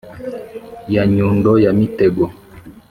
[0.93, 2.23] ya nyundo ya mitego,